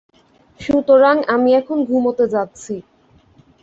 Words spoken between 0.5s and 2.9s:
সুতরাং, আমি এখন ঘুমোতে যাচ্ছি।